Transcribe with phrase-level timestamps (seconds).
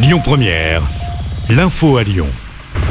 [0.00, 0.82] Lyon Première,
[1.50, 2.28] l'info à Lyon.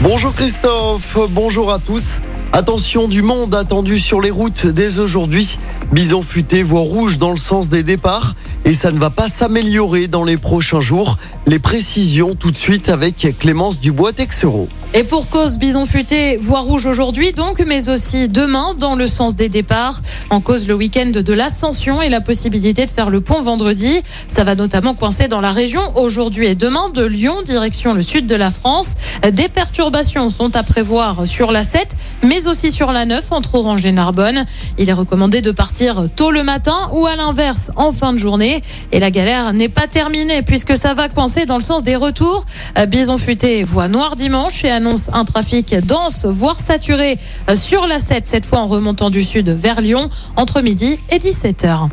[0.02, 2.20] Bonjour Christophe, bonjour à tous.
[2.52, 5.57] Attention du monde attendu sur les routes dès aujourd'hui.
[5.93, 8.35] Bison futé, voie rouge dans le sens des départs.
[8.65, 11.17] Et ça ne va pas s'améliorer dans les prochains jours.
[11.46, 14.67] Les précisions tout de suite avec Clémence Dubois-Texereau.
[14.94, 19.36] Et pour cause, bison futé, voie rouge aujourd'hui donc, mais aussi demain dans le sens
[19.36, 20.02] des départs.
[20.30, 24.02] En cause le week-end de l'ascension et la possibilité de faire le pont vendredi.
[24.30, 28.27] Ça va notamment coincer dans la région aujourd'hui et demain de Lyon, direction le sud
[28.27, 28.94] de la France.
[29.30, 33.85] Des perturbations sont à prévoir sur la 7, mais aussi sur la 9 entre Orange
[33.85, 34.46] et Narbonne.
[34.77, 38.62] Il est recommandé de partir tôt le matin ou à l'inverse en fin de journée.
[38.94, 42.46] Et la galère n'est pas terminée puisque ça va coincer dans le sens des retours.
[42.88, 47.18] Bison futé, voie noire dimanche et annonce un trafic dense, voire saturé
[47.55, 51.90] sur la 7, cette fois en remontant du sud vers Lyon, entre midi et 17h.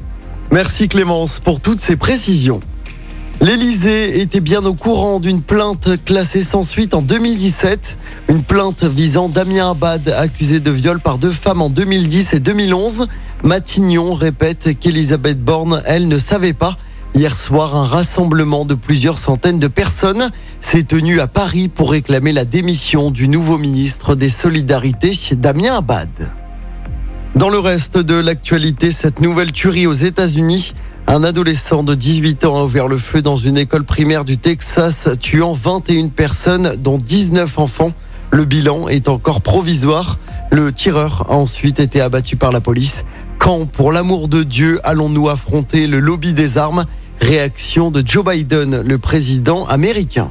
[0.51, 2.61] Merci Clémence pour toutes ces précisions.
[3.41, 7.97] L'Élysée était bien au courant d'une plainte classée sans suite en 2017.
[8.28, 13.06] Une plainte visant Damien Abad, accusé de viol par deux femmes en 2010 et 2011.
[13.42, 16.77] Matignon répète qu'Elisabeth Borne, elle, ne savait pas.
[17.17, 22.33] Hier soir, un rassemblement de plusieurs centaines de personnes s'est tenu à Paris pour réclamer
[22.33, 26.09] la démission du nouveau ministre des Solidarités, Damien Abad.
[27.37, 30.75] Dans le reste de l'actualité, cette nouvelle tuerie aux États-Unis.
[31.06, 35.09] Un adolescent de 18 ans a ouvert le feu dans une école primaire du Texas,
[35.21, 37.93] tuant 21 personnes, dont 19 enfants.
[38.33, 40.19] Le bilan est encore provisoire.
[40.51, 43.05] Le tireur a ensuite été abattu par la police.
[43.39, 46.87] Quand, pour l'amour de Dieu, allons-nous affronter le lobby des armes?
[47.25, 50.30] Réaction de Joe Biden, le président américain.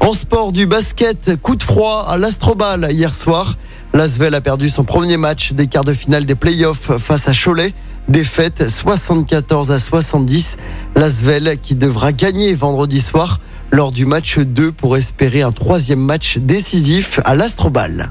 [0.00, 3.56] En sport du basket, coup de froid à l'Astrobal hier soir.
[3.94, 7.72] L'Asvel a perdu son premier match des quarts de finale des playoffs face à Cholet.
[8.08, 10.58] Défaite 74 à 70.
[10.94, 13.40] L'Asvel qui devra gagner vendredi soir
[13.70, 18.10] lors du match 2 pour espérer un troisième match décisif à l'Astrobal.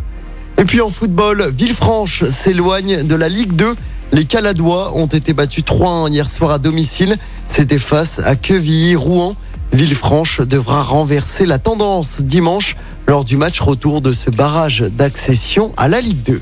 [0.57, 3.75] Et puis en football, Villefranche s'éloigne de la Ligue 2.
[4.12, 7.18] Les Caladois ont été battus 3-1 hier soir à domicile.
[7.47, 9.36] C'était face à Quevilly-Rouen.
[9.72, 12.75] Villefranche devra renverser la tendance dimanche
[13.08, 16.42] lors du match retour de ce barrage d'accession à la Ligue 2.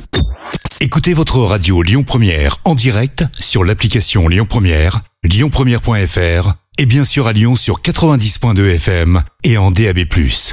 [0.80, 7.28] Écoutez votre radio Lyon Première en direct sur l'application Lyon Première, lyonpremière.fr et bien sûr
[7.28, 10.00] à Lyon sur 90.2 FM et en DAB+.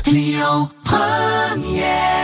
[0.06, 2.23] Lyon Première